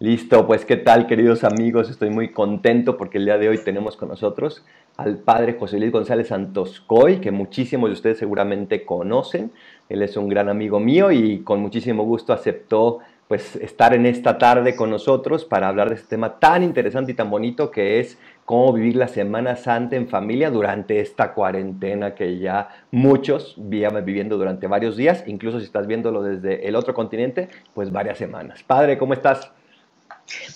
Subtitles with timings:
[0.00, 3.96] Listo, pues qué tal queridos amigos, estoy muy contento porque el día de hoy tenemos
[3.96, 4.64] con nosotros
[4.96, 9.50] al padre José Luis González Santoscoy, que muchísimos de ustedes seguramente conocen.
[9.88, 14.38] Él es un gran amigo mío y con muchísimo gusto aceptó pues estar en esta
[14.38, 18.18] tarde con nosotros para hablar de este tema tan interesante y tan bonito que es
[18.44, 24.38] cómo vivir la Semana Santa en familia durante esta cuarentena que ya muchos vivían viviendo
[24.38, 28.62] durante varios días, incluso si estás viéndolo desde el otro continente, pues varias semanas.
[28.62, 29.52] Padre, ¿cómo estás?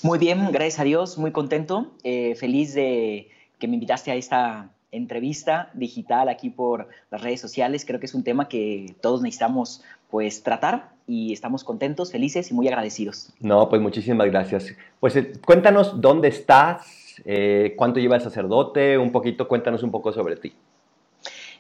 [0.03, 4.71] Muy bien, gracias a Dios, muy contento, eh, feliz de que me invitaste a esta
[4.91, 7.85] entrevista digital aquí por las redes sociales.
[7.85, 12.55] Creo que es un tema que todos necesitamos pues tratar y estamos contentos, felices y
[12.55, 13.33] muy agradecidos.
[13.41, 14.75] No, pues muchísimas gracias.
[15.01, 20.13] Pues eh, cuéntanos dónde estás, eh, cuánto lleva el sacerdote, un poquito, cuéntanos un poco
[20.13, 20.53] sobre ti.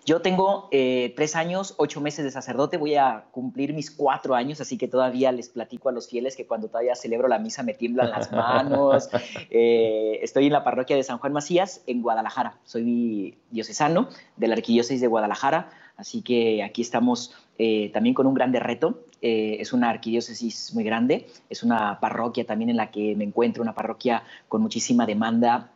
[0.04, 4.60] Yo tengo eh, tres años, ocho meses de sacerdote, voy a cumplir mis cuatro años,
[4.60, 7.72] así que todavía les platico a los fieles que cuando todavía celebro la misa me
[7.72, 9.08] tiemblan las manos.
[9.50, 12.58] Eh, estoy en la parroquia de San Juan Macías, en Guadalajara.
[12.64, 18.34] Soy diocesano de la Arquidiócesis de Guadalajara, así que aquí estamos eh, también con un
[18.34, 19.04] grande reto.
[19.22, 23.72] Es una arquidiócesis muy grande, es una parroquia también en la que me encuentro, una
[23.72, 25.70] parroquia con muchísima demanda,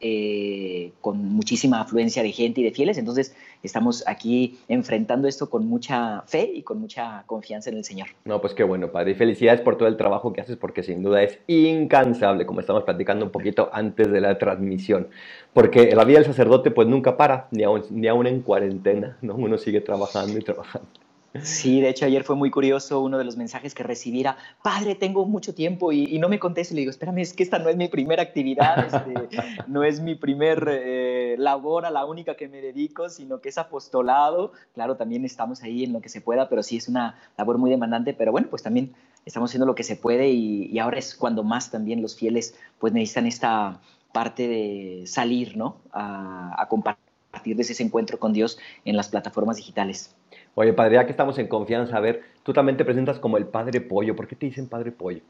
[1.01, 2.99] con muchísima afluencia de gente y de fieles.
[2.99, 8.09] Entonces, estamos aquí enfrentando esto con mucha fe y con mucha confianza en el Señor.
[8.25, 9.13] No, pues qué bueno, Padre.
[9.13, 12.83] Y felicidades por todo el trabajo que haces, porque sin duda es incansable, como estamos
[12.83, 15.09] platicando un poquito antes de la transmisión.
[15.53, 19.37] Porque la vida del sacerdote pues nunca para, ni aún, ni aún en cuarentena, ¿no?
[19.37, 20.89] Uno sigue trabajando y trabajando.
[21.43, 25.27] Sí, de hecho ayer fue muy curioso uno de los mensajes que recibiera, padre, tengo
[25.27, 26.75] mucho tiempo y, no me conteste.
[26.75, 29.29] Le digo, espérame, es que esta no es mi primera actividad, este,
[29.67, 33.59] no es mi primer eh, labor a la única que me dedico, sino que es
[33.59, 34.53] apostolado.
[34.75, 37.71] Claro, también estamos ahí en lo que se pueda, pero sí es una labor muy
[37.71, 41.43] demandante, pero bueno, pues también estamos haciendo lo que se puede y, ahora es cuando
[41.43, 43.81] más también los fieles pues necesitan esta
[44.13, 45.77] parte de salir, ¿no?
[45.93, 47.06] A, a compartir
[47.55, 50.15] de ese encuentro con Dios en las plataformas digitales.
[50.55, 53.47] Oye, padre, ya que estamos en confianza, a ver, tú también te presentas como el
[53.47, 54.17] padre pollo.
[54.17, 55.21] ¿Por qué te dicen padre pollo?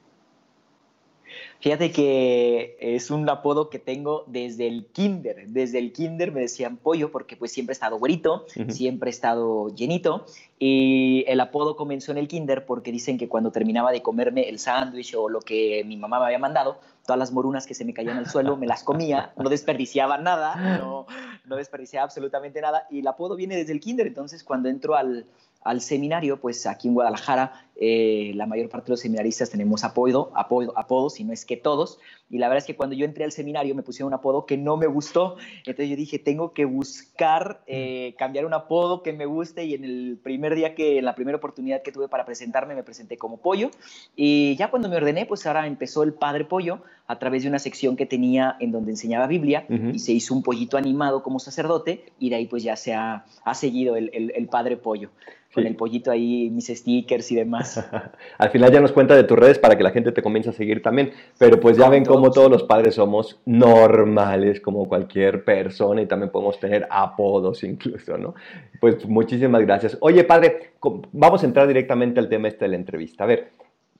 [1.61, 5.49] Fíjate que es un apodo que tengo desde el kinder.
[5.49, 9.75] Desde el kinder me decían pollo porque pues siempre he estado güerito, siempre he estado
[9.75, 10.27] llenito.
[10.59, 14.59] Y el apodo comenzó en el kinder porque dicen que cuando terminaba de comerme el
[14.59, 17.95] sándwich o lo que mi mamá me había mandado, todas las morunas que se me
[17.95, 21.07] caían al suelo me las comía, no desperdiciaba nada, no,
[21.45, 22.87] no desperdiciaba absolutamente nada.
[22.91, 24.07] Y el apodo viene desde el kinder.
[24.07, 25.27] Entonces cuando entro al,
[25.63, 30.33] al seminario, pues aquí en Guadalajara eh, la mayor parte de los seminaristas tenemos apodo,
[30.35, 31.99] apodo, apodos, si no es que todos.
[32.31, 34.57] Y la verdad es que cuando yo entré al seminario me pusieron un apodo que
[34.57, 35.37] no me gustó.
[35.59, 39.65] Entonces yo dije, tengo que buscar eh, cambiar un apodo que me guste.
[39.65, 42.83] Y en el primer día que, en la primera oportunidad que tuve para presentarme, me
[42.83, 43.71] presenté como Pollo.
[44.17, 47.59] Y ya cuando me ordené, pues ahora empezó el Padre Pollo a través de una
[47.59, 52.07] sección que tenía en donde enseñaba Biblia y se hizo un pollito animado como sacerdote.
[52.19, 55.11] Y de ahí pues ya se ha, ha seguido el, el Padre Pollo
[55.57, 57.66] con el pollito ahí, mis stickers y demás.
[58.39, 60.53] Al final ya nos cuenta de tus redes para que la gente te comience a
[60.53, 66.03] seguir también, pero pues ya ven cómo todos los padres somos normales como cualquier persona
[66.03, 68.35] y también podemos tener apodos incluso, ¿no?
[68.81, 69.97] Pues muchísimas gracias.
[70.01, 70.73] Oye, padre,
[71.13, 73.25] vamos a entrar directamente al tema este de la entrevista.
[73.25, 73.51] A ver,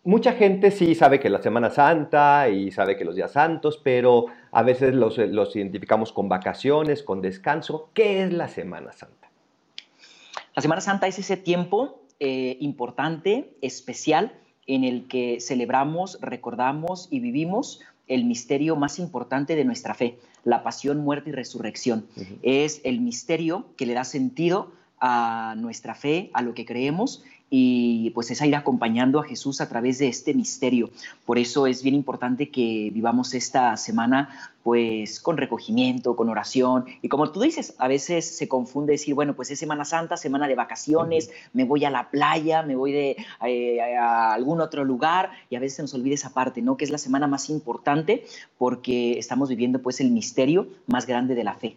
[0.05, 4.27] mucha gente sí sabe que la Semana Santa y sabe que los días santos, pero
[4.53, 7.91] a veces los, los identificamos con vacaciones, con descanso.
[7.93, 9.29] ¿Qué es la Semana Santa?
[10.55, 14.33] La Semana Santa es ese tiempo eh, importante, especial,
[14.67, 20.63] en el que celebramos, recordamos y vivimos el misterio más importante de nuestra fe, la
[20.63, 22.07] pasión, muerte y resurrección.
[22.43, 28.11] Es el misterio que le da sentido a nuestra fe, a lo que creemos y
[28.11, 30.91] pues es ir acompañando a Jesús a través de este misterio.
[31.25, 37.09] Por eso es bien importante que vivamos esta semana pues con recogimiento, con oración y
[37.09, 40.57] como tú dices, a veces se confunde decir, bueno, pues es Semana Santa, semana de
[40.57, 45.55] vacaciones, me voy a la playa, me voy de, eh, a algún otro lugar y
[45.55, 46.77] a veces se nos olvida esa parte, ¿no?
[46.77, 48.25] Que es la semana más importante
[48.59, 51.77] porque estamos viviendo pues el misterio más grande de la fe.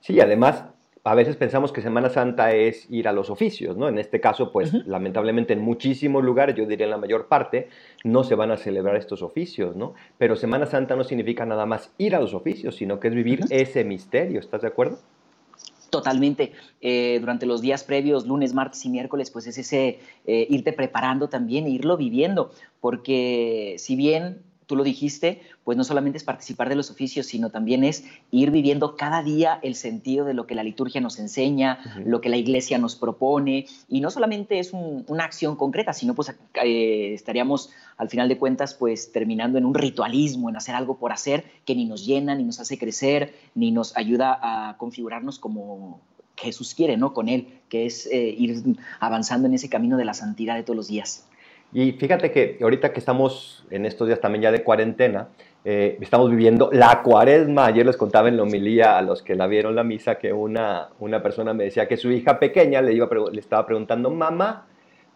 [0.00, 0.64] Sí, además
[1.06, 3.88] a veces pensamos que Semana Santa es ir a los oficios, ¿no?
[3.88, 7.68] En este caso, pues lamentablemente en muchísimos lugares, yo diría en la mayor parte,
[8.02, 9.94] no se van a celebrar estos oficios, ¿no?
[10.18, 13.44] Pero Semana Santa no significa nada más ir a los oficios, sino que es vivir
[13.50, 14.98] ese misterio, ¿estás de acuerdo?
[15.90, 16.50] Totalmente.
[16.80, 21.28] Eh, durante los días previos, lunes, martes y miércoles, pues es ese eh, irte preparando
[21.28, 22.50] también e irlo viviendo,
[22.80, 27.50] porque si bien tú lo dijiste, pues no solamente es participar de los oficios, sino
[27.50, 31.78] también es ir viviendo cada día el sentido de lo que la liturgia nos enseña,
[32.04, 36.34] lo que la iglesia nos propone, y no solamente es una acción concreta, sino pues
[36.62, 41.12] eh, estaríamos al final de cuentas pues terminando en un ritualismo, en hacer algo por
[41.12, 46.00] hacer que ni nos llena, ni nos hace crecer, ni nos ayuda a configurarnos como
[46.36, 47.14] Jesús quiere, ¿no?
[47.14, 48.62] Con Él, que es eh, ir
[49.00, 51.26] avanzando en ese camino de la santidad de todos los días.
[51.72, 55.28] Y fíjate que ahorita que estamos en estos días también ya de cuarentena,
[55.64, 57.66] eh, estamos viviendo la cuaresma.
[57.66, 60.90] Ayer les contaba en la homilía a los que la vieron la misa que una,
[61.00, 64.66] una persona me decía que su hija pequeña le, iba, le estaba preguntando, mamá,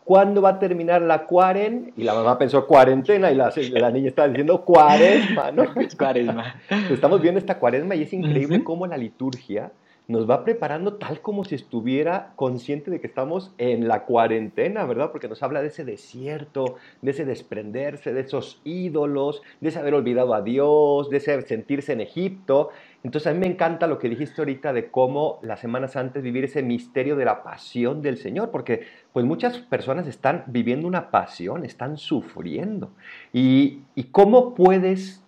[0.05, 1.93] ¿cuándo va a terminar la cuaren?
[1.97, 5.67] Y la mamá pensó cuarentena y la, la niña estaba diciendo cuaresma, ¿no?
[5.97, 6.57] Cuaresma.
[6.91, 9.71] Estamos viendo esta cuaresma y es increíble cómo la liturgia
[10.11, 15.13] nos va preparando tal como si estuviera consciente de que estamos en la cuarentena, ¿verdad?
[15.13, 19.95] Porque nos habla de ese desierto, de ese desprenderse, de esos ídolos, de ese haber
[19.95, 22.71] olvidado a Dios, de ese sentirse en Egipto.
[23.05, 26.43] Entonces a mí me encanta lo que dijiste ahorita de cómo las semanas antes vivir
[26.43, 31.65] ese misterio de la pasión del Señor, porque pues muchas personas están viviendo una pasión,
[31.65, 32.91] están sufriendo.
[33.33, 35.23] ¿Y, y cómo puedes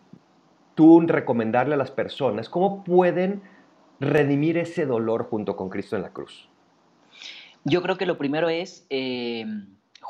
[0.74, 3.42] tú recomendarle a las personas, cómo pueden
[4.02, 6.48] redimir ese dolor junto con Cristo en la cruz?
[7.64, 9.46] Yo creo que lo primero es, eh,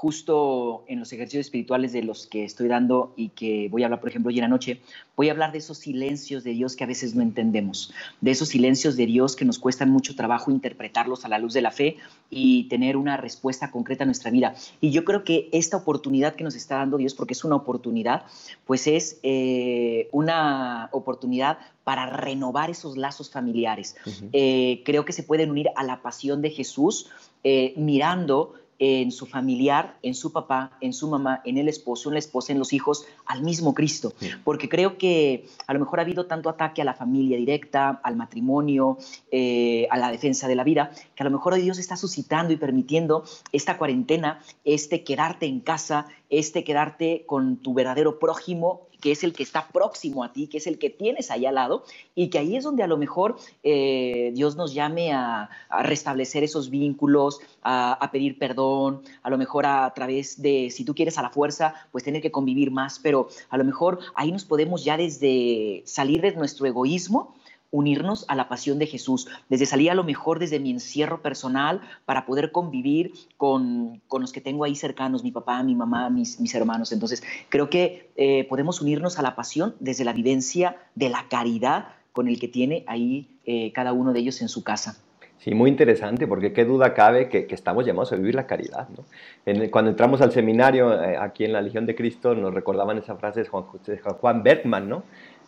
[0.03, 4.01] justo en los ejercicios espirituales de los que estoy dando y que voy a hablar,
[4.01, 4.81] por ejemplo, hoy en la noche,
[5.17, 8.49] voy a hablar de esos silencios de Dios que a veces no entendemos, de esos
[8.49, 11.99] silencios de Dios que nos cuestan mucho trabajo interpretarlos a la luz de la fe
[12.31, 14.57] y tener una respuesta concreta a nuestra vida.
[14.81, 18.25] Y yo creo que esta oportunidad que nos está dando Dios, porque es una oportunidad,
[18.67, 23.95] pues es eh, una oportunidad para renovar esos lazos familiares.
[24.33, 27.09] Eh, creo que se pueden unir a la pasión de Jesús
[27.45, 32.15] eh, mirando en su familiar, en su papá, en su mamá, en el esposo, en
[32.15, 34.13] la esposa, en los hijos, al mismo Cristo.
[34.43, 38.17] Porque creo que a lo mejor ha habido tanto ataque a la familia directa, al
[38.17, 38.99] matrimonio,
[39.31, 42.53] eh, a la defensa de la vida, que a lo mejor hoy Dios está suscitando
[42.53, 49.13] y permitiendo esta cuarentena, este quedarte en casa, este quedarte con tu verdadero prójimo que
[49.13, 51.85] es el que está próximo a ti, que es el que tienes ahí al lado,
[52.15, 55.51] y que ahí es donde a lo mejor eh, Dios nos llame a,
[55.83, 61.19] restablecer esos vínculos, a, pedir perdón, a lo mejor a, través de, si tú quieres
[61.19, 64.85] a la fuerza, pues tener que convivir más, pero a lo mejor ahí nos podemos
[64.85, 67.35] ya desde salir de nuestro egoísmo
[67.73, 71.81] unirnos a la pasión de Jesús, desde salir a lo mejor desde mi encierro personal
[72.05, 76.55] para poder convivir con, los que tengo ahí cercanos, mi papá, mi mamá, mis, mis
[76.55, 76.93] hermanos.
[76.93, 81.89] Entonces, creo que eh, podemos unirnos a la pasión desde la vivencia de la caridad
[82.13, 84.97] con el que tiene ahí eh, cada uno de ellos en su casa.
[85.39, 88.87] Sí, muy interesante, porque qué duda cabe que, estamos llamados a vivir la caridad.
[88.91, 89.71] ¿no?
[89.73, 93.43] cuando entramos al seminario eh, aquí en la Legión de Cristo, nos recordaban esa frase
[93.43, 95.03] de Juan, Juan Bergman, ¿no?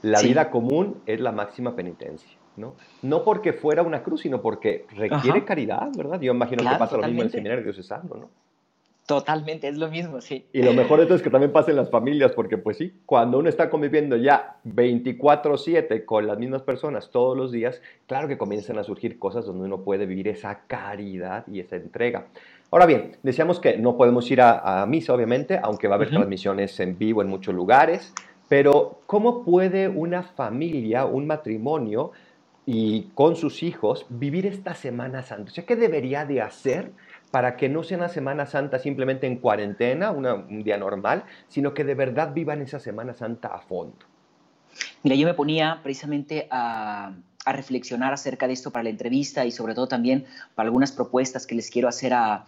[0.04, 2.74] La vida común es la máxima penitencia, ¿no?
[3.02, 6.20] No porque fuera una cruz, sino porque requiere caridad, ¿verdad?
[6.20, 8.28] Yo imagino que pasa lo mismo en el seminario diocesano, ¿no?
[9.06, 10.46] Totalmente, es lo mismo, sí.
[10.52, 12.94] Y lo mejor de todo es que también pasa en las familias, porque pues sí,
[13.04, 18.38] cuando uno está conviviendo ya 24/7 con las mismas personas todos los días, claro que
[18.38, 22.28] comienzan a surgir cosas donde uno puede vivir esa caridad y esa entrega.
[22.70, 26.80] Ahora bien, decíamos que no podemos ir a, misa, obviamente, aunque va a haber transmisiones
[26.80, 28.14] en vivo en muchos lugares.
[28.56, 32.12] Pero, ¿cómo puede una familia, un matrimonio
[32.64, 35.50] y con sus hijos vivir esta Semana Santa?
[35.50, 36.92] O sea, ¿qué debería de hacer
[37.32, 41.82] para que no sea una Semana Santa simplemente en cuarentena, un día normal, sino que
[41.82, 44.06] de verdad vivan esa Semana Santa a fondo?
[45.02, 47.12] Mira, yo me ponía precisamente a,
[47.46, 51.56] reflexionar acerca de esto para la entrevista y sobre todo también para algunas propuestas que
[51.56, 52.46] les quiero hacer a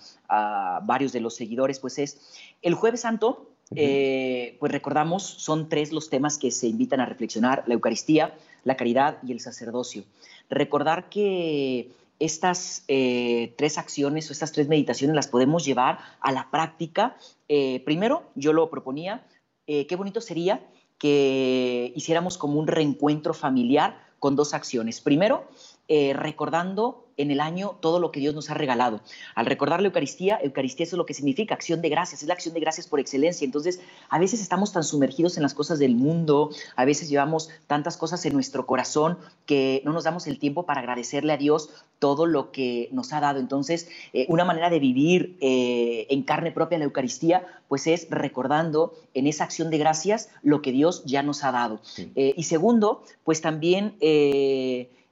[0.85, 6.09] varios de los seguidores, pues es el jueves santo eh, pues recordamos, son tres los
[6.09, 10.05] temas que se invitan a reflexionar, la Eucaristía, la caridad y el sacerdocio.
[10.49, 16.51] Recordar que estas eh, tres acciones o estas tres meditaciones las podemos llevar a la
[16.51, 17.17] práctica.
[17.49, 19.27] Eh, primero, yo lo proponía,
[19.67, 20.61] qué bonito sería
[20.99, 25.01] que hiciéramos como un reencuentro familiar con dos acciones.
[25.01, 25.49] Primero,
[25.89, 29.01] recordando en el año todo lo que Dios nos ha regalado.
[29.35, 32.55] Al recordar la Eucaristía, Eucaristía es lo que significa acción de gracias, es la acción
[32.55, 33.45] de gracias por excelencia.
[33.45, 37.97] Entonces, a veces estamos tan sumergidos en las cosas del mundo, a veces llevamos tantas
[37.97, 42.27] cosas en nuestro corazón que no nos damos el tiempo para agradecerle a Dios todo
[42.27, 43.41] lo que nos ha dado.
[43.41, 48.95] Entonces, eh, una manera de vivir eh, en carne propia la Eucaristía, pues es recordando
[49.15, 51.81] en esa acción de gracias lo que Dios ya nos ha dado.
[52.15, 53.97] Eh, y segundo, pues también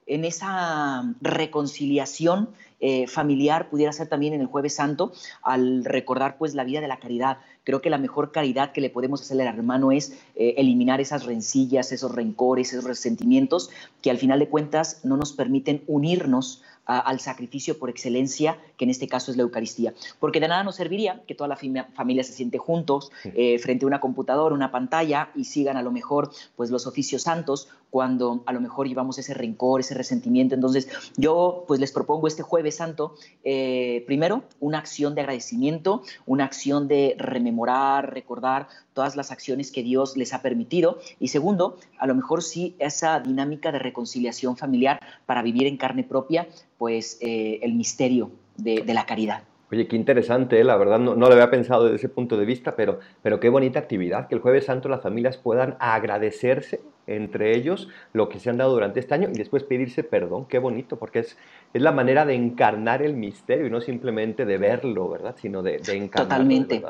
[0.07, 6.55] en esa reconciliación eh, familiar pudiera ser también en el jueves santo al recordar pues
[6.55, 7.39] la vida de la caridad.
[7.63, 11.25] Creo que la mejor caridad que le podemos hacer al hermano es eh, eliminar esas
[11.25, 13.71] rencillas, esos rencores, esos resentimientos
[14.03, 18.91] que al final de cuentas no nos permiten unirnos al sacrificio por excelencia, que en
[18.91, 19.95] este caso es la Eucaristía.
[20.21, 23.89] Porque de nada nos serviría que toda la familia se siente juntos eh, frente a
[23.89, 28.53] una computadora, una pantalla y sigan a lo mejor pues los oficios santos cuando a
[28.53, 30.57] lo mejor llevamos ese rencor, ese resentimiento.
[30.57, 33.15] Entonces yo pues les propongo este jueves santo,
[33.45, 39.83] eh, primero, una acción de agradecimiento, una acción de rememorar, recordar todas las acciones que
[39.83, 40.99] Dios les ha permitido.
[41.21, 46.05] Y segundo, a lo mejor sí esa dinámica de reconciliación familiar para vivir en carne
[46.05, 46.49] propia,
[46.79, 49.43] pues eh, el misterio de, la caridad.
[49.73, 50.65] Oye, qué interesante, ¿eh?
[50.65, 53.49] la verdad no, no, lo había pensado desde ese punto de vista, pero, pero qué
[53.49, 58.51] bonita actividad, que el jueves santo las familias puedan agradecerse entre ellos lo que se
[58.51, 61.37] han dado durante este año y después pedirse perdón, qué bonito, porque es,
[61.73, 65.35] es la manera de encarnar el misterio y no simplemente de verlo, ¿verdad?
[65.39, 66.29] Sino de, de encarnarlo.
[66.29, 66.83] Totalmente.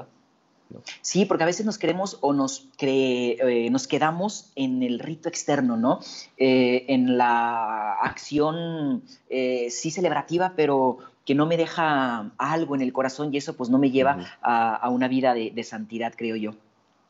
[1.00, 5.76] Sí, porque a veces nos queremos o nos, eh, nos quedamos en el rito externo,
[5.76, 6.00] ¿no?
[6.36, 12.92] Eh, en la acción eh, sí celebrativa, pero que no me deja algo en el
[12.92, 16.52] corazón y eso pues no me lleva a, una vida de, santidad, creo yo.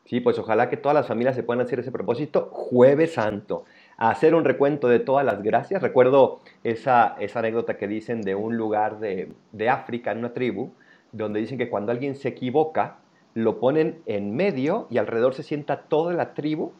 [0.05, 3.65] Sí, pues ojalá que todas las familias se puedan hacer ese propósito jueves santo,
[3.97, 5.81] a hacer un recuento de todas las gracias.
[5.81, 10.71] Recuerdo esa, esa anécdota que dicen de un lugar de, de África, en una tribu,
[11.11, 12.99] donde dicen que cuando alguien se equivoca,
[13.35, 16.71] lo ponen en medio y alrededor se sienta toda la tribu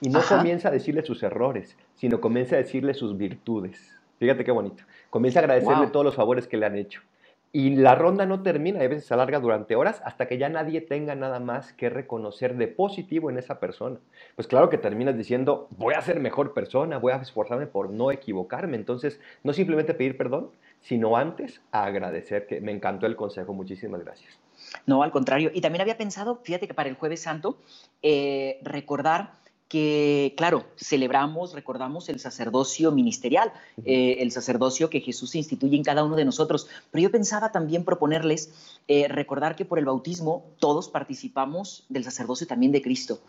[0.00, 3.98] y no comienza a decirle sus errores, sino comienza a decirle sus virtudes.
[4.18, 4.84] Fíjate qué bonito.
[5.10, 7.02] Comienza a agradecerle todos los favores que le han hecho.
[7.50, 10.80] Y la ronda no termina, a veces se alarga durante horas hasta que ya nadie
[10.80, 13.98] tenga nada más que reconocer de positivo en esa persona.
[14.36, 18.10] Pues claro que terminas diciendo, voy a ser mejor persona, voy a esforzarme por no
[18.10, 18.76] equivocarme.
[18.76, 23.52] Entonces, no simplemente pedir perdón, sino antes agradecer, que me encantó el consejo.
[23.52, 24.43] Muchísimas gracias.
[24.86, 25.50] No, al contrario.
[25.54, 27.58] Y también había pensado, fíjate que para el jueves santo,
[28.02, 29.32] eh, recordar
[29.68, 33.52] que, claro, celebramos, recordamos el sacerdocio ministerial,
[33.84, 36.68] eh, el sacerdocio que Jesús instituye en cada uno de nosotros.
[36.90, 42.46] Pero yo pensaba también proponerles eh, recordar que por el bautismo todos participamos del sacerdocio
[42.46, 43.20] también de Cristo.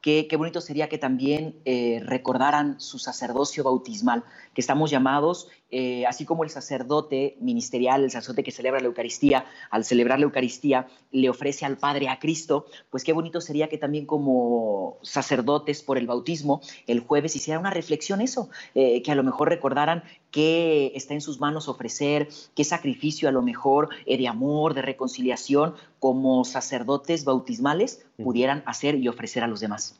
[0.00, 4.22] Qué, bonito sería que también recordaran su sacerdocio bautismal,
[4.54, 9.46] que estamos llamados eh, así como el sacerdote ministerial, el sacerdote que celebra la Eucaristía,
[9.70, 13.78] al celebrar la Eucaristía le ofrece al Padre a Cristo, pues qué bonito sería que
[13.78, 19.14] también como sacerdotes por el bautismo, el jueves hiciera una reflexión eso, eh, que a
[19.16, 24.18] lo mejor recordaran qué está en sus manos ofrecer, qué sacrificio a lo mejor eh,
[24.18, 29.98] de amor, de reconciliación, como sacerdotes bautismales pudieran hacer y ofrecer a los demás.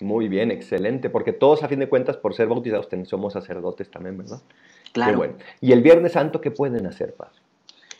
[0.00, 4.18] Muy bien, excelente, porque todos a fin de cuentas por ser bautizados somos sacerdotes también,
[4.18, 4.40] ¿verdad?
[4.94, 5.18] Claro.
[5.18, 5.34] bueno.
[5.60, 7.34] ¿Y el Viernes Santo qué pueden hacer, Padre?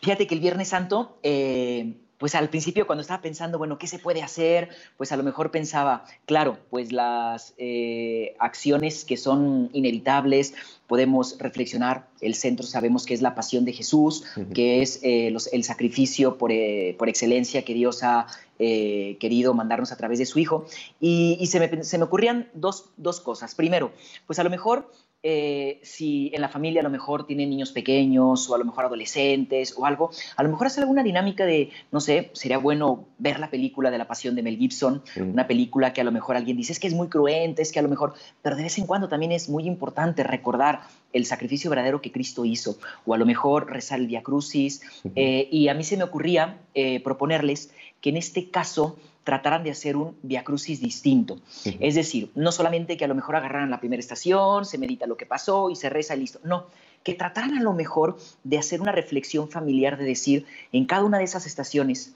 [0.01, 3.99] Fíjate que el Viernes Santo, eh, pues al principio cuando estaba pensando, bueno, ¿qué se
[3.99, 4.69] puede hacer?
[4.97, 10.55] Pues a lo mejor pensaba, claro, pues las eh, acciones que son inevitables,
[10.87, 14.25] podemos reflexionar, el centro sabemos que es la pasión de Jesús,
[14.55, 16.53] que es eh, el sacrificio por,
[16.97, 20.67] por, excelencia que Dios ha querido mandarnos a través de su Hijo.
[21.01, 23.57] Y, se, me, se, me, ocurrían dos, dos cosas.
[23.57, 23.91] Primero,
[24.27, 24.91] pues a lo mejor
[25.27, 28.85] eh, si en la familia a lo mejor tienen niños pequeños o a lo mejor
[28.85, 33.41] adolescentes o algo, a lo mejor hace alguna dinámica de, no sé, sería bueno ver
[33.41, 35.31] la película de la pasión de Mel Gibson, mm.
[35.31, 37.79] una película que a lo mejor alguien dice es que es muy cruenta, es que
[37.79, 38.13] a lo mejor,
[38.43, 40.83] pero de vez en cuando también es muy importante recordar
[41.15, 44.83] el sacrificio verdadero que Cristo hizo, o a lo mejor rezar el Via Crucis,
[45.15, 47.71] eh, y a mí se me ocurría eh, proponerles
[48.03, 51.39] que en este caso trataran de hacer un Via Crucis distinto.
[51.81, 55.17] Es decir, no solamente que a lo mejor agarraran la primera estación, se medita lo
[55.17, 56.41] que pasó y se reza y listo.
[56.45, 56.67] No,
[57.03, 61.19] que trataran a lo mejor de hacer una reflexión familiar, de decir, en cada una
[61.19, 62.15] de esas estaciones,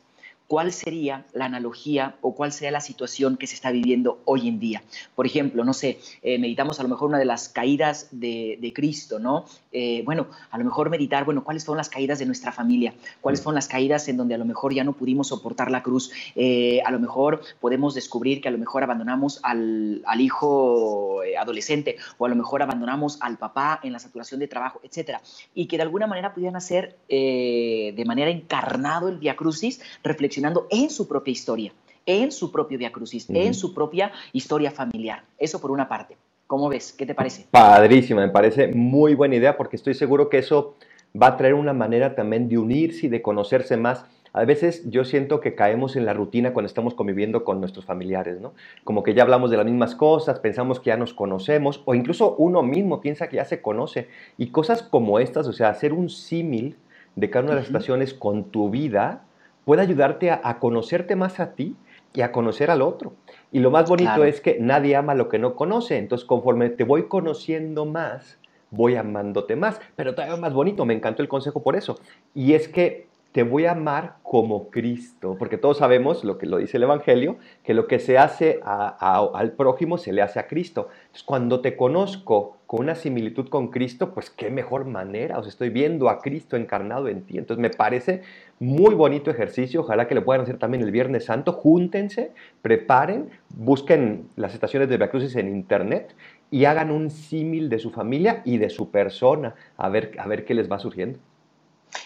[0.49, 4.59] cuál sería la analogía o cuál sería la situación que se está viviendo hoy en
[4.59, 4.83] día.
[5.15, 9.19] Por ejemplo, no sé, eh, meditamos a lo mejor una de las caídas de, Cristo,
[9.19, 9.45] ¿no?
[9.73, 13.43] Eh, bueno, a lo mejor meditar, bueno, cuáles fueron las caídas de nuestra familia, cuáles
[13.43, 16.81] fueron las caídas en donde a lo mejor ya no pudimos soportar la cruz, eh,
[16.85, 22.29] a lo mejor podemos descubrir que a lo mejor abandonamos al, hijo adolescente o a
[22.29, 25.21] lo mejor abandonamos al papá en la saturación de trabajo, etcétera,
[25.55, 30.38] y que de alguna manera pudieran hacer de manera encarnado el Via Crucis, reflexionar
[30.71, 31.73] en su propia historia,
[32.07, 35.23] en su propio Via Crucis, en su propia historia familiar.
[35.39, 36.17] Eso por una parte.
[36.47, 36.95] ¿Cómo ves?
[36.97, 37.47] ¿Qué te parece?
[37.51, 40.77] Padrísima, me parece muy buena idea porque estoy seguro que eso
[41.21, 45.05] va a traer una manera también de unirse y de conocerse más A veces yo
[45.05, 48.53] siento que caemos en la rutina cuando estamos conviviendo con nuestros familiares, ¿no?
[48.85, 52.35] Como que ya hablamos de las mismas cosas, pensamos que ya nos conocemos, o incluso
[52.37, 54.09] uno mismo piensa que ya se conoce.
[54.37, 56.77] Y cosas como estas, o sea, hacer un símil
[57.17, 59.25] de cada una de las situaciones con tu vida,
[59.69, 61.77] puede ayudarte a, conocerte más a ti
[62.15, 63.13] y a conocer al otro.
[63.53, 65.99] Y lo más bonito es que nadie ama lo que no conoce.
[65.99, 68.39] Entonces, conforme te voy conociendo más,
[68.71, 69.79] voy amándote más.
[69.95, 71.99] Pero todavía más bonito, me encantó el consejo por eso.
[72.35, 73.08] Y es que
[73.39, 77.37] te voy a amar como Cristo, porque todos sabemos lo que lo dice el Evangelio,
[77.63, 80.89] que lo que se hace al prójimo se le hace a Cristo.
[81.03, 85.71] Entonces, cuando te conozco con una similitud con Cristo, pues qué mejor manera, os estoy
[85.71, 87.39] viendo a Cristo encarnado en ti.
[87.39, 88.23] Entonces, me parece
[88.59, 91.53] muy bonito ejercicio, ojalá que lo puedan hacer también el Viernes Santo.
[91.53, 96.17] Júntense, preparen, busquen las estaciones de Via en internet
[96.51, 100.45] y hagan un símil de su familia y de su persona, a ver, a ver
[100.45, 101.21] qué les va surgiendo.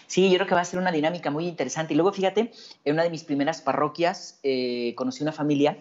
[0.07, 1.93] Sí, yo creo que va a ser una dinámica muy interesante.
[1.93, 2.51] Y luego, fíjate,
[2.85, 5.77] en una de mis primeras parroquias eh, conocí una familia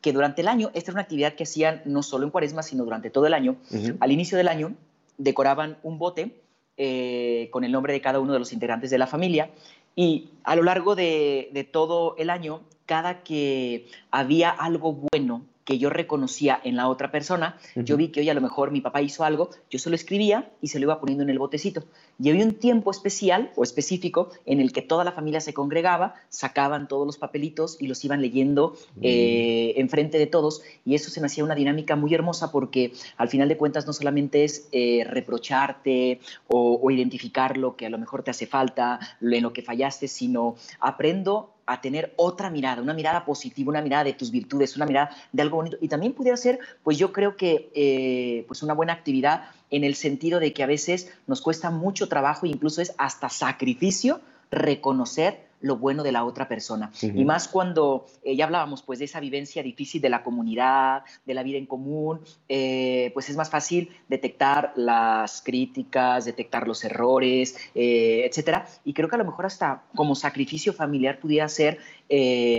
[0.00, 2.84] que durante el año, esta era una actividad que hacían no solo en cuaresma, sino
[2.84, 3.56] durante todo el año.
[4.00, 4.74] Al inicio del año
[5.18, 6.42] decoraban un bote
[6.76, 9.50] eh, con el nombre de cada uno de los integrantes de la familia
[9.94, 15.78] y a lo largo de, de todo el año, cada que había algo bueno que
[15.78, 19.02] yo reconocía en la otra persona, yo vi que hoy a lo mejor mi papá
[19.02, 21.82] hizo algo, yo se lo escribía y se lo iba poniendo en el botecito.
[22.22, 26.14] Y había un tiempo especial o específico en el que toda la familia se congregaba,
[26.28, 30.62] sacaban todos los papelitos y los iban leyendo eh, enfrente de todos.
[30.84, 33.92] Y eso se me hacía una dinámica muy hermosa porque al final de cuentas no
[33.92, 39.00] solamente es eh, reprocharte o, o identificar lo que a lo mejor te hace falta,
[39.20, 44.04] en lo que fallaste, sino aprendo a tener otra mirada, una mirada positiva, una mirada
[44.04, 45.76] de tus virtudes, una mirada de algo bonito.
[45.80, 49.96] Y también pudiera ser, pues yo creo que, eh, pues una buena actividad en el
[49.96, 54.20] sentido de que a veces nos cuesta mucho trabajo incluso es hasta sacrificio
[54.50, 56.90] reconocer lo bueno de la otra persona.
[57.00, 61.34] Y más cuando eh, ya hablábamos pues de esa vivencia difícil de la comunidad, de
[61.34, 67.56] la vida en común, eh, pues es más fácil detectar las críticas, detectar los errores,
[67.74, 68.66] eh, etcétera.
[68.84, 71.78] Y creo que a lo mejor hasta como sacrificio familiar pudiera ser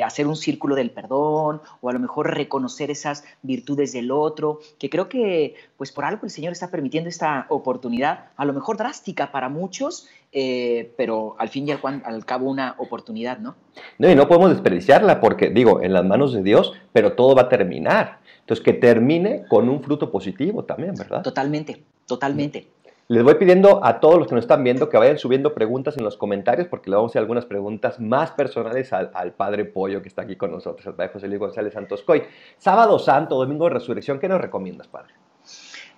[0.04, 4.89] hacer un círculo del perdón o a lo mejor reconocer esas virtudes del otro, que
[4.89, 9.32] creo que pues por algo el Señor está permitiendo esta oportunidad, a lo mejor drástica
[9.32, 13.55] para muchos, eh, pero al fin y al, cabo una oportunidad, ¿no?
[13.98, 17.43] No, y no podemos desperdiciarla porque, digo, en las manos de Dios, pero todo va
[17.43, 18.19] a terminar.
[18.41, 21.22] Entonces, que termine con un fruto positivo también, ¿verdad?
[21.22, 22.68] Totalmente, totalmente.
[23.09, 26.03] Les voy pidiendo a todos los que nos están viendo que vayan subiendo preguntas en
[26.03, 30.09] los comentarios porque le vamos a hacer algunas preguntas más personales al, Padre Pollo que
[30.09, 32.24] está aquí con nosotros, al Padre José Luis González Santos Coy.
[32.57, 35.13] Sábado Santo, Domingo de Resurrección, ¿qué nos recomiendas, Padre?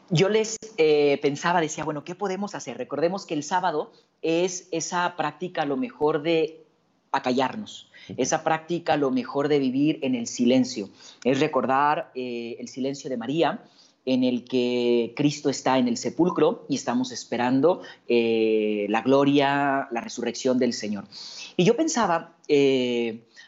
[0.09, 2.77] Yo les eh, pensaba, decía, bueno, ¿qué podemos hacer?
[2.77, 3.91] Recordemos que el sábado
[4.21, 6.65] es esa práctica a lo mejor de
[7.11, 10.89] acallarnos, esa práctica a lo mejor de vivir en el silencio,
[11.23, 13.63] es recordar eh, el silencio de María,
[14.13, 20.01] en el que Cristo está en el sepulcro y estamos esperando eh, la gloria, la
[20.01, 21.05] resurrección del Señor.
[21.57, 22.35] Y yo pensaba,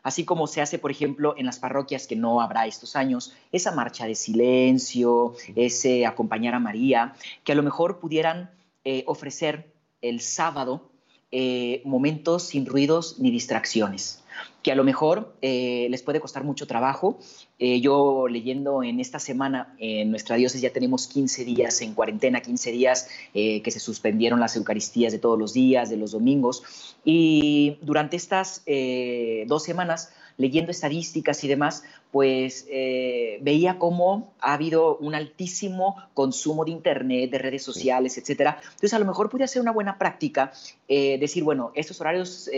[0.03, 3.71] así como se hace, por ejemplo, en las parroquias que no habrá estos años, esa
[3.71, 8.51] marcha de silencio, ese acompañar a María, que a lo mejor pudieran
[8.83, 9.71] eh, ofrecer
[10.01, 10.90] el sábado
[11.31, 14.19] eh, momentos sin ruidos ni distracciones
[14.63, 17.19] que a lo mejor eh, les puede costar mucho trabajo.
[17.59, 22.71] yo leyendo en esta semana, en nuestra diócesis ya tenemos 15 días en cuarentena, 15
[22.71, 26.63] días que se suspendieron las Eucaristías de todos los días, de los domingos,
[27.03, 34.53] y durante estas eh, dos semanas, leyendo estadísticas y demás, pues eh, veía cómo ha
[34.53, 38.57] habido un altísimo consumo de Internet, de redes sociales, etcétera.
[38.61, 40.51] Entonces, a lo mejor podría ser una buena práctica
[40.89, 42.49] eh, decir, bueno, estos horarios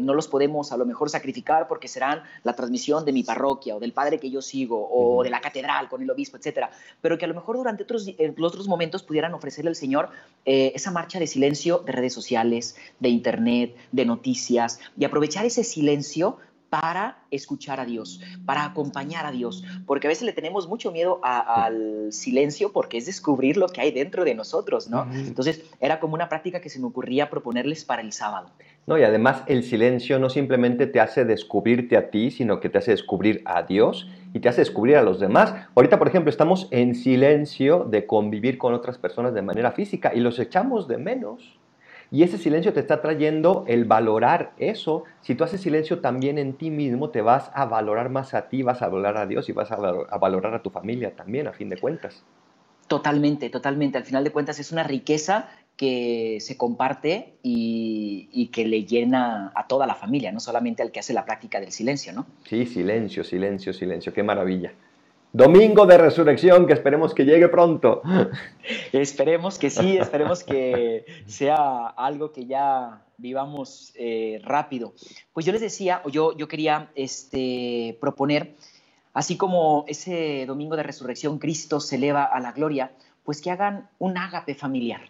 [0.00, 3.80] no los podemos a lo mejor sacrificar porque serán la transmisión de mi parroquia o
[3.80, 6.70] del padre que yo sigo o de la catedral con el obispo, etcétera.
[7.00, 10.10] Pero que a lo mejor durante otros, los otros momentos pudieran ofrecerle al Señor
[10.44, 16.38] esa marcha de silencio de redes sociales, de Internet, de noticias y aprovechar ese silencio
[16.70, 21.20] para escuchar a Dios, para acompañar a Dios, porque a veces le tenemos mucho miedo
[21.22, 25.06] al silencio porque es descubrir lo que hay dentro de nosotros, ¿no?
[25.12, 28.50] Entonces era como una práctica que se me ocurría proponerles para el sábado.
[28.86, 32.78] No, y además el silencio no simplemente te hace descubrirte a ti, sino que te
[32.78, 35.54] hace descubrir a Dios y te hace descubrir a los demás.
[35.74, 40.20] Ahorita, por ejemplo, estamos en silencio de convivir con otras personas de manera física y
[40.20, 41.59] los echamos de menos.
[42.12, 45.04] Y ese silencio te está trayendo el valorar eso.
[45.20, 48.62] Si tú haces silencio también en ti mismo, te vas a valorar más a ti,
[48.62, 51.68] vas a valorar a Dios y vas a, valorar a tu familia también, a fin
[51.68, 52.24] de cuentas.
[52.88, 53.96] Totalmente, totalmente.
[53.98, 59.68] Al final de cuentas es una riqueza que se comparte y, que le llena a
[59.68, 62.26] toda la familia, no solamente al que hace la práctica del silencio, ¿no?
[62.44, 64.72] Sí, silencio, silencio, silencio, qué maravilla.
[65.32, 68.02] Domingo de resurrección, que esperemos que llegue pronto.
[68.92, 74.92] Esperemos que sí, esperemos que sea algo que ya vivamos eh, rápido.
[75.32, 78.56] Pues yo les decía, o yo, yo quería este, proponer,
[79.14, 82.90] así como ese domingo de resurrección Cristo se eleva a la gloria,
[83.24, 85.02] pues que hagan un ágape familiar,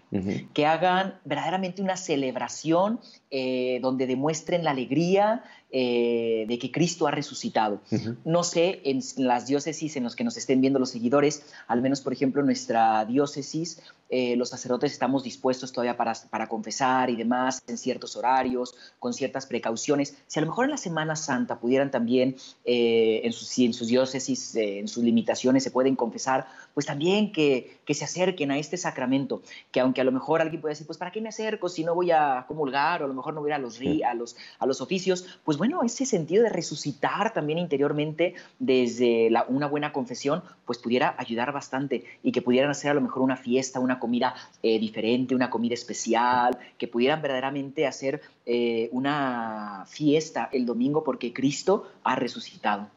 [0.52, 7.12] que hagan verdaderamente una celebración eh, donde demuestren la alegría eh, de que Cristo ha
[7.12, 7.80] resucitado.
[8.24, 12.00] No sé, en las diócesis en las que nos estén viendo los seguidores, al menos
[12.00, 17.62] por ejemplo nuestra diócesis, eh, los sacerdotes estamos dispuestos todavía para, para, confesar y demás
[17.68, 20.16] en ciertos horarios, con ciertas precauciones.
[20.26, 24.56] Si a lo mejor en la Semana Santa pudieran también, en, sus, en sus diócesis,
[24.56, 29.42] en sus limitaciones, se pueden confesar, pues también que, que, se acerquen a este sacramento,
[29.70, 31.94] que aunque a lo mejor alguien puede decir, pues ¿para qué me acerco si no
[31.94, 34.80] voy a comulgar o a lo mejor no voy a los, a los, a los
[34.80, 35.40] oficios?
[35.44, 41.52] Pues bueno, ese sentido de resucitar también interiormente desde una buena confesión, pues pudiera ayudar
[41.52, 45.50] bastante y que pudieran hacer a lo mejor una fiesta, una comida eh, diferente, una
[45.50, 52.88] comida especial, que pudieran verdaderamente hacer eh, una fiesta el domingo porque Cristo ha resucitado.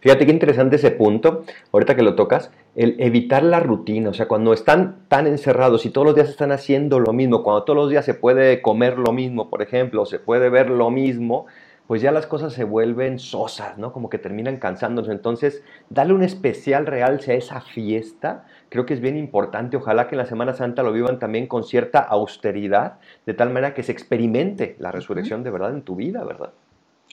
[0.00, 4.28] Fíjate qué interesante ese punto, ahorita que lo tocas, el evitar la rutina, o sea,
[4.28, 7.90] cuando están tan encerrados y todos los días están haciendo lo mismo, cuando todos los
[7.90, 11.46] días se puede comer lo mismo, por ejemplo, o se puede ver lo mismo,
[11.86, 13.92] pues ya las cosas se vuelven sosas, ¿no?
[13.92, 15.10] Como que terminan cansándose.
[15.10, 19.76] Entonces, darle un especial realce a esa fiesta, creo que es bien importante.
[19.76, 22.94] Ojalá que en la Semana Santa lo vivan también con cierta austeridad,
[23.26, 26.52] de tal manera que se experimente la resurrección de verdad en tu vida, ¿verdad?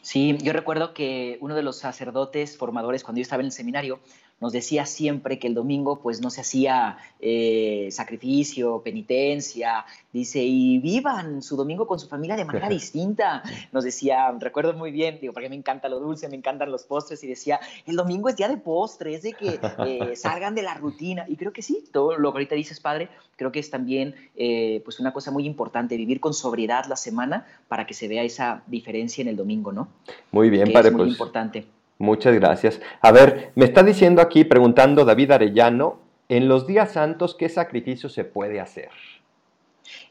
[0.02, 4.00] Sí, yo recuerdo que uno de los sacerdotes formadores cuando yo estaba en el seminario
[4.40, 10.80] nos decía siempre que el domingo pues no se hacía eh, sacrificio, penitencia, dice, y
[10.80, 13.44] vivan su domingo con su familia de manera distinta.
[13.72, 17.24] Nos decía, recuerdo muy bien, digo, porque me encanta lo dulce, me encantan los postres,
[17.24, 20.74] y decía, el domingo es día de postres, es de que eh, salgan de la
[20.76, 21.26] rutina.
[21.28, 24.82] Y creo que sí, todo lo que ahorita dices, padre, creo que es también eh,
[24.86, 28.64] pues una cosa muy importante, vivir con sobriedad la semana para que se vea esa
[28.68, 29.90] diferencia en el domingo, ¿no?
[30.32, 30.90] Muy bien, padre.
[30.90, 31.79] Es muy pues, importante.
[32.00, 32.80] Muchas gracias.
[33.02, 38.08] A ver, me está diciendo aquí, preguntando David Arellano, en los días santos, ¿qué sacrificio
[38.08, 38.90] se puede hacer?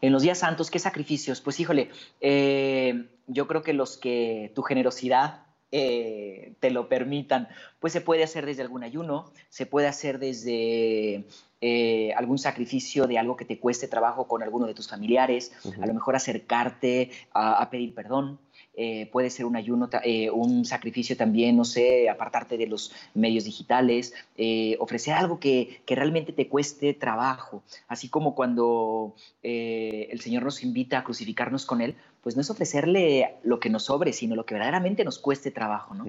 [0.02, 1.40] En los días santos, ¿qué sacrificios?
[1.40, 1.88] Pues híjole,
[2.20, 7.48] eh, yo creo que los que tu generosidad eh, te lo permitan,
[7.80, 11.24] pues se puede hacer desde algún ayuno, se puede hacer desde
[11.62, 15.86] eh, algún sacrificio de algo que te cueste trabajo con alguno de tus familiares, a
[15.86, 18.40] lo mejor acercarte a pedir perdón,
[18.80, 23.42] eh, puede ser un ayuno, eh, un sacrificio también, no sé, apartarte de los medios
[23.42, 30.44] digitales, eh, ofrecer algo que, que, realmente te cueste trabajo, así como cuando el Señor
[30.44, 34.36] nos invita a crucificarnos con Él, pues no es ofrecerle lo que nos sobre, sino
[34.36, 35.94] lo que verdaderamente nos cueste trabajo.
[35.94, 36.04] ¿no?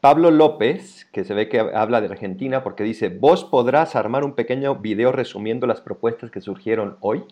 [0.00, 4.34] Pablo López, que se ve que habla de Argentina, porque dice, vos podrás armar un
[4.34, 7.24] pequeño video resumiendo las propuestas que surgieron hoy.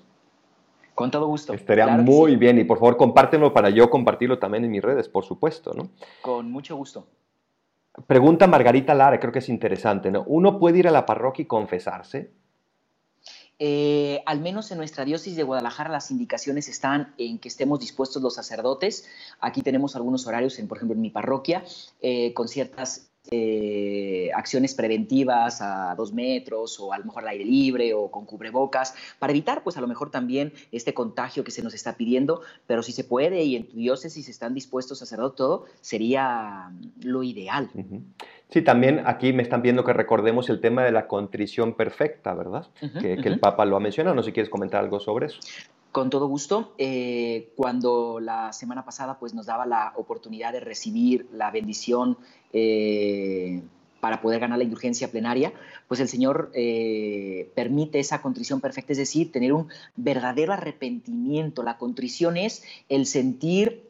[0.95, 1.53] Con todo gusto.
[1.53, 5.25] Estaría muy bien y por favor compártenlo para yo compartirlo también en mis redes, por
[5.25, 5.89] supuesto, ¿no?
[6.23, 7.07] Con mucho gusto.
[8.07, 10.25] Pregunta Margarita Lara, creo que es interesante, ¿no?
[10.27, 12.31] ¿Uno puede ir a la parroquia y confesarse?
[13.61, 18.21] Eh, al menos en nuestra diócesis de Guadalajara las indicaciones están en que estemos dispuestos
[18.21, 19.09] los sacerdotes.
[19.41, 21.65] Aquí tenemos algunos horarios, en, por ejemplo, en mi parroquia,
[22.01, 27.45] eh, con ciertas eh, acciones preventivas a dos metros o a lo mejor al aire
[27.45, 31.63] libre o con cubrebocas para evitar pues a lo mejor también este contagio que se
[31.63, 35.33] nos está pidiendo, pero si se puede y en tu diócesis están dispuestos a hacerlo
[35.33, 36.71] todo, sería
[37.03, 37.71] lo ideal.
[38.51, 42.67] Sí, también aquí me están viendo que recordemos el tema de la contrición perfecta, ¿verdad?
[43.01, 45.41] que, que el Papa lo ha mencionado, no sé si quieres comentar algo sobre eso.
[45.95, 46.75] Con todo gusto.
[46.77, 52.19] Eh, cuando la semana pasada pues, nos daba la oportunidad de recibir la bendición
[52.53, 53.63] eh,
[54.01, 55.53] para poder ganar la indulgencia plenaria,
[55.87, 61.63] pues el Señor eh, permite esa contrición perfecta, es decir, tener un verdadero arrepentimiento.
[61.63, 63.87] La contrición es el sentir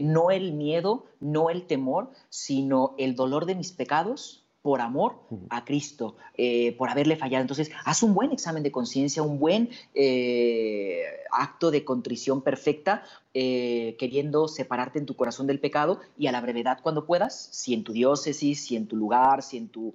[0.00, 5.16] no el miedo, no el temor, sino el dolor de mis pecados por amor
[5.50, 7.42] a Cristo, eh, por haberle fallado.
[7.42, 13.02] Entonces, haz un buen examen de conciencia, un buen eh, acto de contrición perfecta,
[13.34, 17.74] eh, queriendo separarte en tu corazón del pecado y a la brevedad cuando puedas, si
[17.74, 19.94] en tu diócesis, si en tu lugar, si en tu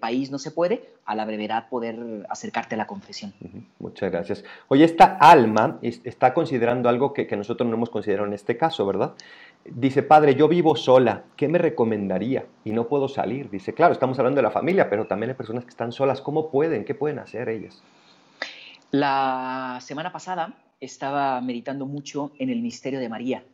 [0.00, 3.32] país no se puede, a la brevedad poder acercarte a la confesión.
[3.78, 4.44] Muchas gracias.
[4.68, 8.86] Oye, esta alma está considerando algo que, que nosotros no hemos considerado en este caso,
[8.86, 9.14] ¿verdad?
[9.70, 12.46] Dice, padre, yo vivo sola, ¿qué me recomendaría?
[12.64, 13.50] Y no puedo salir.
[13.50, 16.20] Dice, claro, estamos hablando de la familia, pero también hay personas que están solas.
[16.20, 16.84] ¿Cómo pueden?
[16.84, 17.82] ¿Qué pueden hacer ellas?
[18.90, 23.44] La semana pasada estaba meditando mucho en el misterio de María.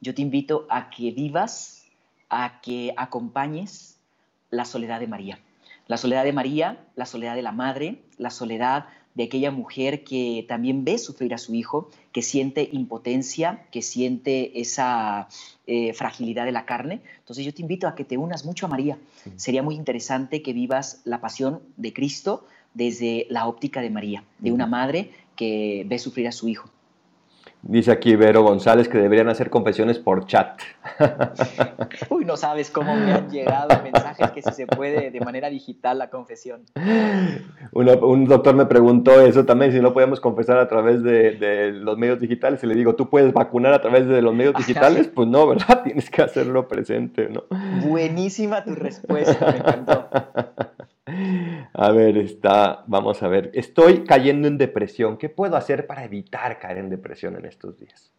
[0.00, 1.86] Yo te invito a que vivas,
[2.28, 3.98] a que acompañes
[4.50, 5.38] la soledad de María.
[5.86, 10.44] La soledad de María, la soledad de la madre, la soledad de aquella mujer que
[10.48, 15.28] también ve sufrir a su hijo, que siente impotencia, que siente esa
[15.66, 17.00] eh, fragilidad de la carne.
[17.18, 18.98] Entonces yo te invito a que te unas mucho a María.
[19.36, 24.50] Sería muy interesante que vivas la pasión de Cristo desde la óptica de María, de
[24.50, 26.68] una madre que ve sufrir a su hijo.
[27.66, 30.60] Dice aquí Vero González que deberían hacer confesiones por chat.
[32.10, 35.98] Uy, no sabes cómo me han llegado mensajes que si se puede de manera digital
[35.98, 36.62] la confesión.
[37.72, 42.20] un doctor me preguntó eso también, si no podemos confesar a través de, los medios
[42.20, 42.62] digitales.
[42.62, 45.08] Y le digo, ¿tú puedes vacunar a través de los medios digitales?
[45.08, 45.82] Pues no, ¿verdad?
[45.84, 47.44] Tienes que hacerlo presente, ¿no?
[47.88, 50.08] Buenísima tu respuesta, me encantó.
[51.06, 53.50] A ver, está, vamos a ver.
[53.54, 55.18] Estoy cayendo en depresión.
[55.18, 58.10] ¿Qué puedo hacer para evitar caer en depresión en estos días?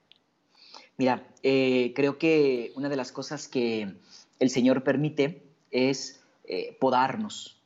[0.97, 3.95] Mira, eh, creo que una de las cosas que
[4.39, 7.61] el Señor permite es eh, podarnos.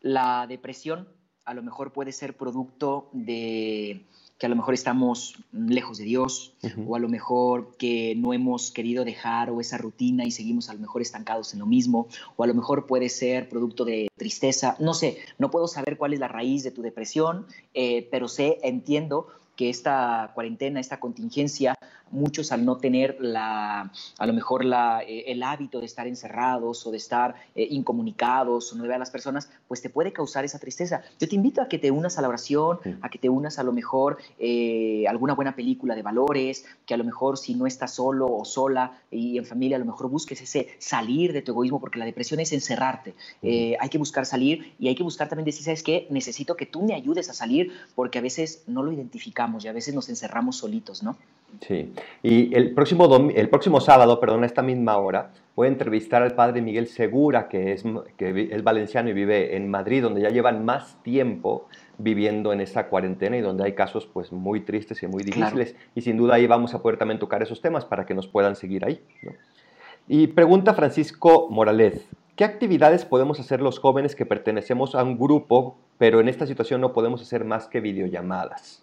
[0.00, 1.08] La depresión
[1.44, 4.04] a lo mejor puede ser producto de
[4.42, 6.52] que a lo mejor estamos lejos de Dios
[6.88, 10.74] o a lo mejor que no hemos querido dejar o esa rutina y seguimos a
[10.74, 14.74] lo mejor estancados en lo mismo o a lo mejor puede ser producto de tristeza,
[14.80, 18.58] no sé, no puedo saber cuál es la raíz de tu depresión, eh, pero sé,
[18.64, 21.74] entiendo que esta cuarentena, esta contingencia
[22.12, 26.86] muchos al no tener la, a lo mejor la, eh, el hábito de estar encerrados
[26.86, 30.12] o de estar eh, incomunicados o no de ver a las personas, pues te puede
[30.12, 31.02] causar esa tristeza.
[31.18, 33.62] Yo te invito a que te unas a la oración, a que te unas a
[33.62, 37.94] lo mejor eh, alguna buena película de valores, que a lo mejor si no estás
[37.94, 41.80] solo o sola y en familia, a lo mejor busques ese salir de tu egoísmo,
[41.80, 43.14] porque la depresión es encerrarte.
[43.42, 46.06] hay que buscar salir y hay que buscar también decir, ¿sabes qué?
[46.10, 49.72] Necesito que tú me ayudes a salir porque a veces no lo identificamos y a
[49.72, 51.16] veces nos encerramos solitos, ¿no?
[51.60, 56.22] Sí, y el próximo, el próximo sábado, perdón, a esta misma hora, voy a entrevistar
[56.22, 57.84] al padre Miguel Segura, que es,
[58.16, 62.88] que es valenciano y vive en Madrid, donde ya llevan más tiempo viviendo en esta
[62.88, 65.76] cuarentena y donde hay casos pues muy tristes y muy difíciles.
[65.94, 68.56] Y sin duda ahí vamos a poder también tocar esos temas para que nos puedan
[68.56, 69.00] seguir ahí.
[70.08, 75.76] Y pregunta Francisco Morales, ¿qué actividades podemos hacer los jóvenes que pertenecemos a un grupo,
[75.98, 78.81] pero en esta situación no podemos hacer más que videollamadas?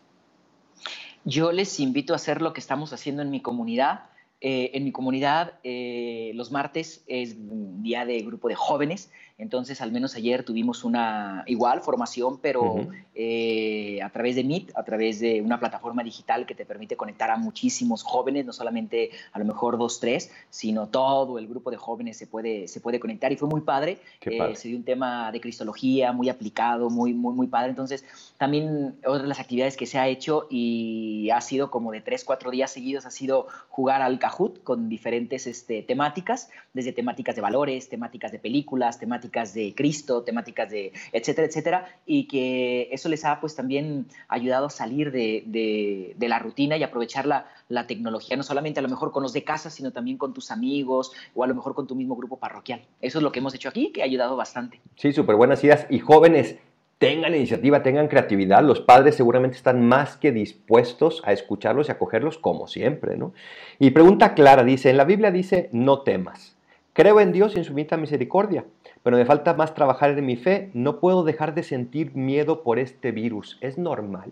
[1.25, 4.05] Yo les invito a hacer lo que estamos haciendo en mi comunidad.
[4.41, 7.35] Eh, en mi comunidad, eh, los martes es
[7.81, 14.01] día de grupo de jóvenes entonces, al menos ayer tuvimos una igual formación, pero eh,
[14.03, 17.37] a través de Meet, a través de una plataforma digital que te permite conectar a
[17.37, 22.17] muchísimos jóvenes, no solamente a lo mejor dos, tres, sino todo el grupo de jóvenes
[22.17, 23.31] se puede, se puede conectar.
[23.31, 23.99] Y fue muy padre.
[24.25, 27.69] Eh, se dio un tema de cristología muy aplicado, muy, muy, muy padre.
[27.69, 28.03] Entonces,
[28.37, 32.25] también otra de las actividades que se ha hecho y ha sido como de tres,
[32.25, 37.41] cuatro días seguidos, ha sido jugar al Kahoot con diferentes este, temáticas, desde temáticas de
[37.41, 43.25] valores, temáticas de películas, temáticas de Cristo, temáticas de etcétera, etcétera, y que eso les
[43.25, 48.43] ha pues también ayudado a salir de, la rutina y aprovechar la, la, tecnología, no
[48.43, 51.47] solamente a lo mejor con los de casa, sino también con tus amigos o a
[51.47, 52.81] lo mejor con tu mismo grupo parroquial.
[53.01, 54.79] Eso es lo que hemos hecho aquí, que ha ayudado bastante.
[54.95, 55.87] Sí, súper buenas ideas.
[55.89, 56.57] Y jóvenes,
[56.99, 58.61] tengan iniciativa, tengan creatividad.
[58.61, 63.33] Los padres seguramente están más que dispuestos a escucharlos y acogerlos como siempre, ¿no?
[63.79, 66.58] Y pregunta clara, dice, en la Biblia dice, no temas.
[66.99, 68.65] Creo en Dios y en su infinita misericordia
[69.03, 70.69] pero me falta más trabajar en mi fe.
[70.73, 73.57] No puedo dejar de sentir miedo por este virus.
[73.61, 74.31] ¿Es normal?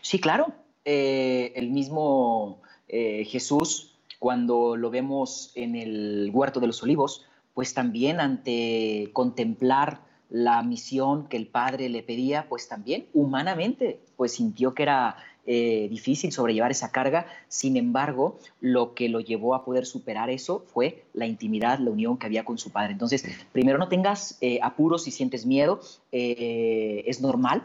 [0.00, 0.52] Sí, claro.
[0.84, 7.74] Eh, el mismo eh, Jesús, cuando lo vemos en el huerto de los olivos, pues
[7.74, 14.72] también ante contemplar la misión que el Padre le pedía, pues también humanamente, pues sintió
[14.74, 17.26] que era eh, difícil sobrellevar esa carga.
[17.48, 22.16] Sin embargo, lo que lo llevó a poder superar eso fue la intimidad, la unión
[22.16, 22.92] que había con su padre.
[22.92, 25.80] Entonces, primero no tengas eh, apuros si sientes miedo,
[26.12, 27.64] eh, es normal,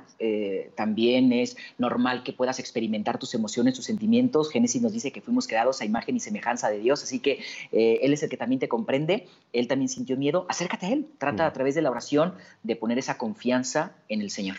[0.75, 4.49] también es normal que puedas experimentar tus emociones, tus sentimientos.
[4.49, 7.39] Génesis nos dice que fuimos creados a imagen y semejanza de Dios, así que
[7.71, 11.45] Él es el que también te comprende, Él también sintió miedo, acércate a Él, trata
[11.45, 14.57] a través de la oración de poner esa confianza en el Señor.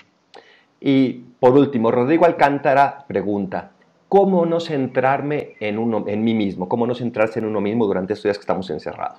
[0.81, 3.73] Y por último, Rodrigo Alcántara pregunta,
[4.09, 6.69] ¿cómo no centrarme en, uno, en mí mismo?
[6.69, 9.19] ¿Cómo no centrarse en uno mismo durante estos días que estamos encerrados?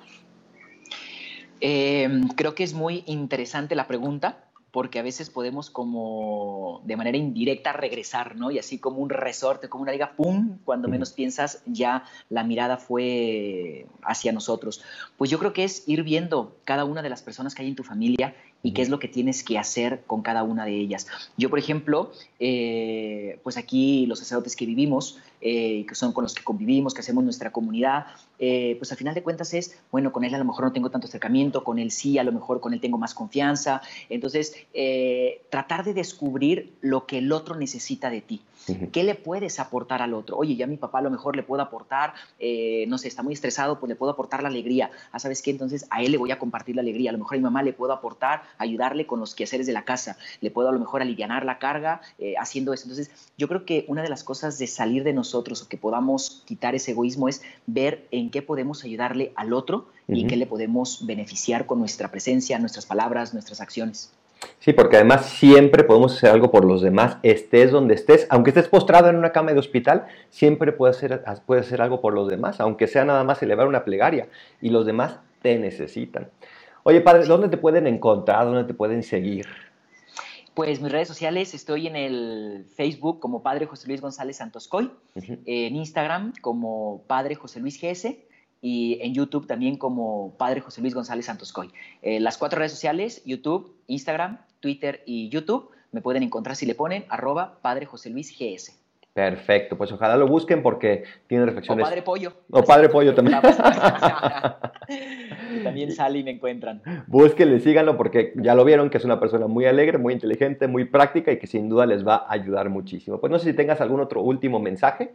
[1.60, 7.16] Em, creo que es muy interesante la pregunta porque a veces podemos como de manera
[7.16, 8.50] indirecta regresar, ¿no?
[8.50, 10.58] Y así como un resorte, como una liga, ¡pum!
[10.64, 14.82] Cuando menos piensas, ya la mirada fue hacia nosotros.
[15.16, 17.74] Pues yo creo que es ir viendo cada una de las personas que hay en
[17.74, 21.06] tu familia y qué es lo que tienes que hacer con cada una de ellas.
[21.36, 26.34] Yo, por ejemplo, eh, pues aquí los sacerdotes que vivimos, eh, que son con los
[26.34, 28.06] que convivimos, que hacemos nuestra comunidad,
[28.38, 30.90] eh, pues al final de cuentas es, bueno, con él a lo mejor no tengo
[30.90, 33.80] tanto acercamiento, con él sí, a lo mejor con él tengo más confianza.
[34.08, 34.54] Entonces,
[35.50, 38.42] tratar de descubrir lo que el otro necesita de ti.
[38.92, 40.36] ¿Qué le puedes aportar al otro?
[40.36, 42.14] Oye, ya mi papá a lo mejor le puedo aportar,
[42.88, 44.90] no sé, está muy estresado, pues le puedo aportar la alegría.
[45.12, 45.50] Ah, ¿sabes qué?
[45.50, 47.10] Entonces a él le voy a compartir la alegría.
[47.10, 49.84] A lo mejor a mi mamá le puedo aportar ayudarle con los quehaceres de la
[49.84, 52.84] casa, le puedo a lo mejor aliviar la carga eh, haciendo eso.
[52.84, 56.42] Entonces, yo creo que una de las cosas de salir de nosotros o que podamos
[56.46, 61.06] quitar ese egoísmo es ver en qué podemos ayudarle al otro y qué le podemos
[61.06, 64.10] beneficiar con nuestra presencia, nuestras palabras, nuestras acciones.
[64.58, 68.68] Sí, porque además siempre podemos hacer algo por los demás, estés donde estés, aunque estés
[68.68, 72.60] postrado en una cama de hospital, siempre puedes hacer, puedes hacer algo por los demás,
[72.60, 74.28] aunque sea nada más elevar una plegaria
[74.60, 76.28] y los demás te necesitan.
[76.82, 78.44] Oye, padre, ¿dónde te pueden encontrar?
[78.44, 79.46] ¿Dónde te pueden seguir?
[80.54, 85.76] Pues mis redes sociales, estoy en el Facebook como Padre José Luis González Santoscoy, en
[85.76, 88.16] Instagram como Padre José Luis GS
[88.60, 91.70] y en YouTube también como Padre José Luis González Santoscoy.
[92.02, 96.74] Eh, las cuatro redes sociales, YouTube, Instagram, Twitter y YouTube, me pueden encontrar si le
[96.74, 98.80] ponen arroba Padre José Luis GS.
[99.12, 101.84] Perfecto, pues ojalá lo busquen porque tiene reflexiones.
[101.84, 102.32] O Padre Pollo.
[102.50, 103.40] O Padre Pollo también.
[105.64, 106.80] también sale y me encuentran.
[107.08, 110.84] Búsquenle, síganlo porque ya lo vieron que es una persona muy alegre, muy inteligente, muy
[110.84, 113.20] práctica y que sin duda les va a ayudar muchísimo.
[113.20, 115.10] Pues no sé si tengas algún otro último mensaje.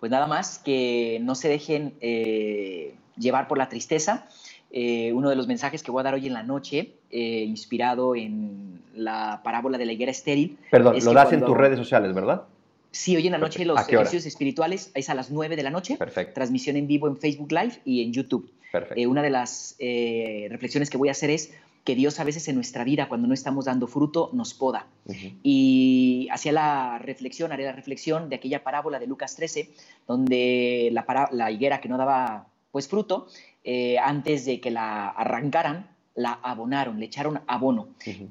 [0.00, 4.26] Pues nada más que no se dejen eh, llevar por la tristeza.
[4.72, 8.16] Eh, uno de los mensajes que voy a dar hoy en la noche, eh, inspirado
[8.16, 10.58] en la parábola de la higuera estéril.
[10.70, 12.44] Perdón, lo das en tus redes sociales, ¿verdad?
[12.92, 15.96] Sí, hoy en la noche los ejercicios espirituales es a las 9 de la noche.
[15.96, 16.34] Perfecto.
[16.34, 18.50] Transmisión en vivo en Facebook Live y en YouTube.
[18.72, 19.00] Perfecto.
[19.00, 21.52] Eh, una de las reflexiones que voy a hacer es
[21.84, 24.86] que Dios a veces en nuestra vida, cuando no estamos dando fruto, nos poda.
[25.42, 29.70] Y hacía la reflexión, haré la reflexión de aquella parábola de Lucas 13,
[30.06, 33.26] donde la, la higuera que no daba pues fruto,
[33.64, 37.88] eh, antes de que la arrancaran, la abonaron, le echaron abono.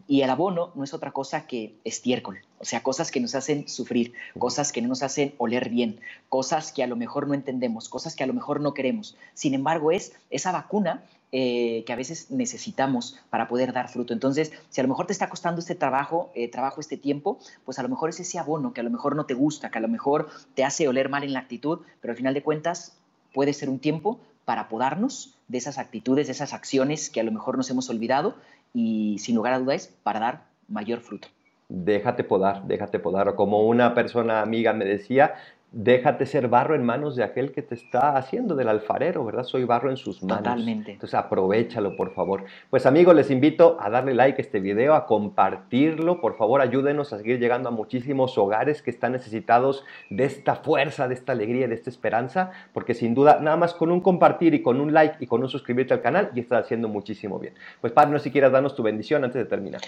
[0.08, 3.68] Y el abono no es otra cosa que estiércol, o sea, cosas que nos hacen
[3.68, 7.90] sufrir, cosas que no nos hacen oler bien, cosas que a lo mejor no entendemos,
[7.90, 9.18] cosas que a lo mejor no queremos.
[9.34, 14.14] Sin embargo, es esa vacuna eh, que a veces necesitamos para poder dar fruto.
[14.14, 17.78] Entonces, si a lo mejor te está costando este trabajo, eh, trabajo este tiempo, pues
[17.78, 19.82] a lo mejor es ese abono que a lo mejor no te gusta, que a
[19.82, 22.98] lo mejor te hace oler mal en la actitud, pero al final de cuentas
[23.34, 27.32] puede ser un tiempo para podarnos de esas actitudes, de esas acciones que a lo
[27.32, 28.36] mejor nos hemos olvidado
[28.74, 31.28] y sin lugar a dudas para dar mayor fruto.
[31.68, 33.36] Déjate podar, déjate podar.
[33.36, 35.36] Como una persona amiga me decía,
[35.72, 39.44] déjate ser barro en manos de aquel que te está haciendo, del alfarero, ¿verdad?
[39.44, 40.40] Soy barro en sus manos.
[40.40, 40.94] Totalmente.
[40.94, 42.46] Entonces aprovechalo, por favor.
[42.70, 46.22] Pues amigos, les invito a darle like a este video, a compartirlo.
[46.22, 51.08] Por favor, ayúdenos a seguir llegando a muchísimos hogares que están necesitados de esta fuerza,
[51.08, 54.62] de esta alegría, de esta esperanza, porque sin duda, nada más con un compartir y
[54.62, 57.54] con un like y con un suscribirte al canal, ya estás haciendo muchísimo bien.
[57.82, 59.82] Pues Padre, no si quieras darnos tu bendición antes de terminar.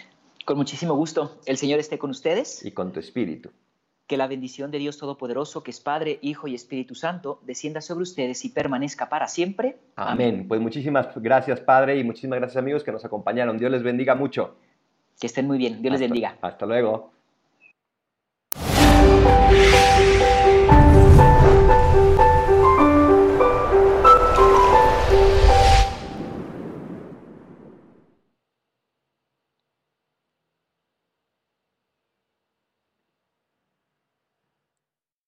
[0.46, 1.38] Con muchísimo gusto.
[1.46, 2.66] El Señor esté con ustedes.
[2.66, 3.52] Y con tu espíritu.
[4.12, 8.04] Que la bendición de Dios Todopoderoso, que es Padre, Hijo y Espíritu Santo, descienda sobre
[8.04, 9.78] ustedes y permanezca para siempre.
[9.96, 10.50] Amén.
[10.50, 13.58] Pues muchísimas gracias, Padre, y muchísimas gracias, amigos, que nos acompañaron.
[13.58, 14.58] Dios les bendiga mucho.
[15.18, 15.82] Que estén muy bien.
[15.82, 16.36] Dios les bendiga.
[16.42, 17.14] Hasta luego.